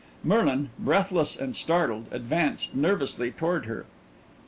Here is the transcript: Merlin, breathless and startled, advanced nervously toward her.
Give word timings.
Merlin, 0.23 0.71
breathless 0.79 1.35
and 1.35 1.55
startled, 1.55 2.07
advanced 2.11 2.73
nervously 2.73 3.29
toward 3.29 3.67
her. 3.67 3.85